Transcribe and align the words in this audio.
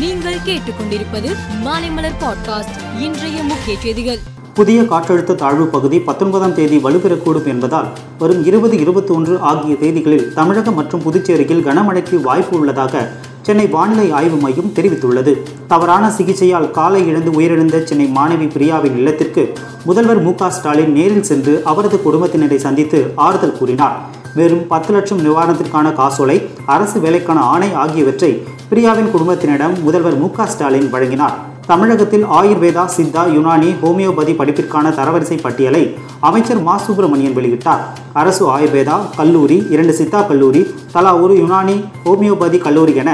நீங்கள் 0.00 0.42
கேட்டுக்கொண்டிருப்பது 0.44 1.30
மாலைமலர் 1.64 2.18
பாட்காஸ்ட் 2.20 2.76
இன்றைய 3.00 3.42
முக்கிய 3.42 3.76
செய்திகள். 3.78 4.18
புதிய 4.54 4.82
காற்றழுத்த 4.82 5.34
தாழ்வு 5.34 5.66
பகுதி 5.66 6.00
பத்தொன்பதாம் 6.00 6.54
தேதி 6.54 6.78
வலுப்பெறக்கூடும் 6.78 7.46
என்பதால் 7.46 7.88
வரும் 8.18 8.44
இருபது 8.44 8.78
இருபத்தி 8.78 9.12
ஒன்று 9.12 9.38
ஆகிய 9.40 9.74
தேதிகளில் 9.74 10.32
தமிழகம் 10.32 10.74
மற்றும் 10.74 11.02
புதுச்சேரியில் 11.02 11.64
கனமழைக்கு 11.64 12.20
வாய்ப்பு 12.20 12.58
உள்ளதாக 12.58 12.94
சென்னை 13.42 13.66
வானிலை 13.66 14.10
ஆய்வு 14.10 14.36
மையம் 14.36 14.72
தெரிவித்துள்ளது. 14.74 15.36
தவறான 15.66 16.10
சிகிச்சையால் 16.10 16.70
காலை 16.70 17.06
இழந்து 17.06 17.30
உயிரிழந்த 17.30 17.84
சென்னை 17.84 18.06
மாணவி 18.06 18.48
பிரியாவின் 18.50 18.96
இல்லத்திற்கு 18.96 19.52
முதல்வர் 19.84 20.22
மு 20.22 20.32
ஸ்டாலின் 20.48 20.92
நேரில் 20.92 21.22
சென்று 21.22 21.62
அவரது 21.64 22.00
குடும்பத்தினரை 22.04 22.56
சந்தித்து 22.56 23.12
ஆறுதல் 23.16 23.58
கூறினார். 23.58 23.98
வெறும் 24.34 24.66
பத்து 24.66 24.92
லட்சம் 24.92 25.18
நிவாரணத்திற்கான 25.18 25.92
காசோலை 25.92 26.48
அரசு 26.66 27.00
வேலைக்கான 27.00 27.40
ஆணை 27.40 27.72
ஆகியவற்றை 27.72 28.42
பிரியாவின் 28.70 29.12
குடும்பத்தினரிடம் 29.14 29.82
முதல்வர் 29.82 30.18
மு 30.18 30.28
ஸ்டாலின் 30.46 30.90
வழங்கினார். 30.90 31.49
தமிழகத்தில் 31.70 32.24
ஆயுர்வேதா 32.38 32.84
சித்தா 32.94 33.22
யுனானி 33.34 33.68
ஹோமியோபதி 33.82 34.32
படிப்பிற்கான 34.38 34.86
தரவரிசை 34.96 35.36
பட்டியலை 35.42 35.82
அமைச்சர் 36.28 36.62
மா. 36.62 36.74
சுப்பிரமணியன் 36.84 37.36
வெளியிட்டார். 37.36 37.82
அரசு 38.20 38.42
ஆயுர்வேதா 38.54 38.96
கல்லூரி 39.16 39.58
இரண்டு 39.74 39.92
சித்தா 39.98 40.20
கல்லூரி 40.30 40.62
தலா 40.94 41.12
ஒரு 41.16 41.34
யுனானி 41.34 41.76
ஹோமியோபதி 42.06 42.58
கல்லூரி 42.66 42.94
என 43.02 43.10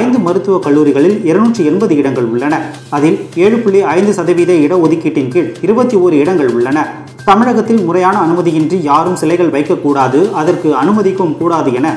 ஐந்து 0.00 0.18
மருத்துவக் 0.18 0.64
கல்லூரிகளில் 0.66 1.16
இருநூற்றி 1.24 1.64
எண்பது 1.64 1.96
இடங்கள் 1.96 2.24
உள்ளன. 2.24 2.54
அதில் 2.96 3.18
ஏழு 3.44 3.58
புள்ளி 3.58 3.82
ஐந்து 3.96 4.14
சதவீத 4.18 4.52
இடஒதுக்கீட்டின் 4.66 5.32
கீழ் 5.36 5.50
இருபத்தி 5.62 5.96
ஓரு 5.96 6.18
இடங்கள் 6.24 6.52
உள்ளன. 6.58 6.78
தமிழகத்தில் 7.30 7.84
முறையான 7.84 8.16
அனுமதியின்றி 8.26 8.80
யாரும் 8.90 9.16
சிலைகள் 9.16 9.54
வைக்கக்கூடாது 9.56 10.20
அதற்கு 10.42 10.70
அனுமதிக்கும் 10.82 11.36
கூடாது 11.38 11.72
என 11.72 11.88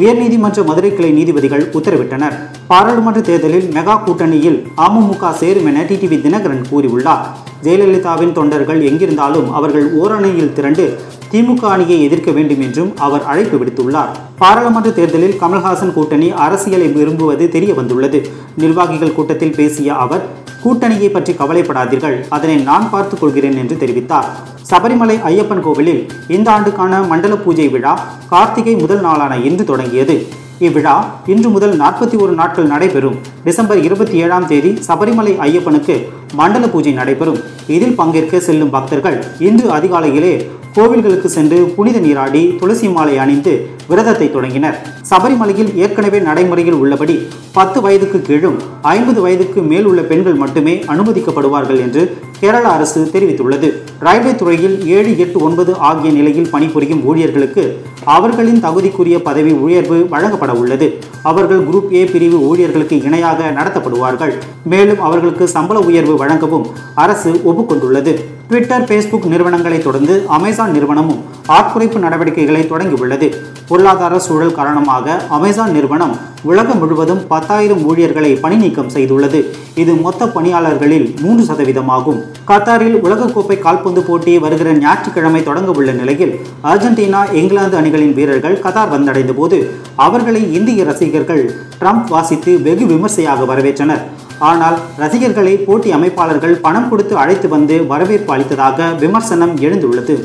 உயர்நீதிமன்ற 0.00 0.62
மதுரை 0.68 0.88
கிளை 0.94 1.10
நீதிபதிகள் 1.18 1.62
உத்தரவிட்டனர். 1.78 2.34
பாராளுமன்ற 2.70 3.20
தேர்தலில் 3.28 3.68
மெகா 3.76 3.94
கூட்டணியில் 4.06 4.58
அமமுக 4.86 5.30
சேரும் 5.40 5.68
என 5.70 5.84
டிடிவி 5.90 6.16
தினகரன் 6.24 6.66
கூறியுள்ளார். 6.70 7.22
ஜெயலலிதாவின் 7.64 8.34
தொண்டர்கள் 8.38 8.80
எங்கிருந்தாலும் 8.88 9.48
அவர்கள் 9.58 9.86
ஓரணியில் 10.00 10.52
திரண்டு 10.56 10.84
திமுக 11.32 11.62
அணியை 11.74 11.98
எதிர்க்க 12.06 12.30
வேண்டும் 12.38 12.62
என்றும் 12.66 12.90
அவர் 13.06 13.24
அழைப்பு 13.32 13.56
விடுத்துள்ளார். 13.60 14.10
பாராளுமன்ற 14.42 14.90
தேர்தலில் 14.98 15.38
கமல்ஹாசன் 15.42 15.94
கூட்டணி 15.96 16.28
அரசியலை 16.46 16.88
விரும்புவது 16.98 17.46
தெரிய 17.56 17.74
வந்துள்ளது 17.80 18.20
நிர்வாகிகள் 18.62 19.16
கூட்டத்தில் 19.18 19.56
பேசிய 19.60 19.94
அவர் 20.04 20.24
கூட்டணியை 20.66 21.08
பற்றி 21.08 21.32
கவலைப்படாதீர்கள். 21.32 22.28
அதனை 22.28 22.56
நான் 22.56 22.90
பார்த்துக் 22.90 23.20
கொள்கிறேன் 23.20 23.56
என்று 23.56 23.76
தெரிவித்தார். 23.82 24.30
சபரிமலை 24.70 25.16
ஐயப்பன் 25.30 25.60
கோவிலில் 25.60 26.08
இந்த 26.28 26.50
ஆண்டுக்கான 26.50 27.02
மண்டல 27.02 27.36
பூஜை 27.36 27.68
விழா 27.68 27.92
கார்த்திகை 28.28 28.74
முதல் 28.74 29.00
நாளான 29.00 29.36
இன்று 29.36 29.64
தொடங்கியது. 29.64 30.26
இவ்விழா 30.58 30.94
இன்று 31.26 31.48
முதல் 31.48 31.78
நாற்பத்தி 31.80 32.16
ஒரு 32.18 32.32
நாட்கள் 32.32 32.66
நடைபெறும். 32.66 33.16
டிசம்பர் 33.44 33.82
இருபத்தி 33.82 34.16
ஏழாம் 34.16 34.46
தேதி 34.46 34.78
சபரிமலை 34.88 35.34
ஐயப்பனுக்கு 35.46 35.96
மண்டல 36.34 36.66
பூஜை 36.68 36.92
நடைபெறும். 36.92 37.40
இதில் 37.66 37.94
பங்கேற்க 37.94 38.40
செல்லும் 38.40 38.70
பக்தர்கள் 38.70 39.24
இன்று 39.38 39.68
அதிகாலையிலே 39.70 40.46
கோவில்களுக்கு 40.74 41.26
சென்று 41.26 41.58
புனித 41.76 41.98
நீராடி 41.98 42.56
துளசி 42.60 42.88
மாலை 42.88 43.18
அணிந்து 43.18 43.70
விரதத்தை 43.88 44.30
தொடங்கினர். 44.30 44.78
சபரிமலையில் 45.08 45.74
ஏற்கனவே 45.82 46.18
நடைமுறையில் 46.18 46.78
உள்ளபடி 46.82 47.14
பத்து 47.56 47.80
வயதுக்கு 47.80 48.18
கீழும் 48.28 48.56
ஐம்பது 48.82 49.20
வயதுக்கு 49.20 49.60
மேல் 49.60 49.84
உள்ள 49.84 50.02
பெண்கள் 50.02 50.34
மட்டுமே 50.34 50.74
அனுமதிக்கப்படுவார்கள் 50.92 51.80
என்று 51.80 52.02
கேரள 52.40 52.64
அரசு 52.68 53.00
தெரிவித்துள்ளது. 53.12 53.68
ரயில்வே 54.06 54.34
துறையில் 54.34 54.86
ஏழு 54.96 55.18
எட்டு 55.18 55.38
ஒன்பது 55.38 55.74
ஆகிய 55.88 56.12
நிலையில் 56.12 56.50
பணிபுரியும் 56.50 57.04
ஊழியர்களுக்கு 57.04 57.64
அவர்களின் 58.04 58.62
தகுதிக்குரிய 58.64 59.18
பதவி 59.28 59.52
உயர்வு 59.66 59.98
வழங்கப்பட 60.08 60.52
உள்ளது. 60.52 60.88
அவர்கள் 61.22 61.62
குரூப் 61.68 61.92
ஏ 61.92 62.04
பிரிவு 62.04 62.40
ஊழியர்களுக்கு 62.48 63.02
இணையாக 63.02 63.50
நடத்தப்படுவார்கள். 63.58 64.34
மேலும் 64.72 65.00
அவர்களுக்கு 65.00 65.48
சம்பள 65.48 65.78
உயர்வு 65.80 66.16
வழங்கவும் 66.16 66.66
அரசு 66.94 67.32
ஒப்புக்கொண்டுள்ளது. 67.50 68.14
ட்விட்டர் 68.48 68.84
ஃபேஸ்புக் 68.88 69.26
நிறுவனங்களை 69.26 69.78
தொடர்ந்து 69.78 70.16
அமேசான் 70.36 70.70
நிறுவனமும் 70.70 71.22
ஆட்குறைப்பு 71.56 71.98
நடவடிக்கைகளை 72.04 72.62
தொடங்கியுள்ளது. 72.72 73.28
பொருளாதார 73.68 74.18
சூழல் 74.18 74.58
காரணமாக 74.58 74.95
காரணமாக 74.96 75.34
அமேசான் 75.36 75.74
நிறுவனம் 75.76 76.14
உலகம் 76.50 76.78
முழுவதும் 76.78 77.20
பத்தாயிரம் 77.32 77.82
ஊழியர்களை 77.88 78.30
பணி 78.44 78.56
நீக்கம் 78.56 78.90
செய்துள்ளது. 78.94 79.38
இது 79.82 79.92
மொத்த 80.04 80.26
பணியாளர்களில் 80.36 81.06
மூன்று 81.22 81.44
சதவீதமாகும். 81.48 82.20
கத்தாரில் 82.50 82.96
உலகக்கோப்பை 83.06 83.56
கால்பந்து 83.58 84.02
போட்டி 84.08 84.34
வருகிற 84.44 84.72
ஞாயிற்றுக்கிழமை 84.82 85.42
தொடங்க 85.48 85.70
உள்ள 85.78 85.92
நிலையில் 86.00 86.34
அர்ஜென்டினா 86.70 87.22
இங்கிலாந்து 87.40 87.78
அணிகளின் 87.80 88.14
வீரர்கள் 88.18 88.60
கத்தார் 88.64 88.94
வந்தடைந்த 88.94 89.34
போது 89.40 89.58
அவர்களை 90.06 90.42
இந்திய 90.58 90.84
ரசிகர்கள் 90.90 91.44
ட்ரம்ப் 91.80 92.08
வாசித்து 92.14 92.54
வெகு 92.68 92.86
விமர்சையாக 92.92 93.44
வரவேற்றனர். 93.52 94.04
ஆனால் 94.38 94.78
ரசிகர்களை 95.02 95.56
போட்டி 95.68 95.90
அமைப்பாளர்கள் 95.98 96.56
பணம் 96.64 96.88
கொடுத்து 96.88 97.14
அழைத்து 97.16 97.48
வந்து 97.48 97.76
வரவேற்பு 97.92 98.32
அளித்ததாக 98.36 98.88
விமர்சனம் 99.04 99.54
எழுந்துள்ளது. 99.66 100.16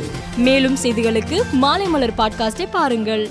மேலும் 0.47 0.77
செய்திகளுக்கு 0.83 1.37
மாலை 1.63 1.87
மலர் 1.87 2.17
பாட்காஸ்டை 2.17 2.65
பாருங்கள். 2.71 3.23